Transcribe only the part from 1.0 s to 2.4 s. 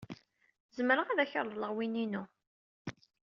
ad ak-reḍleɣ win-inu.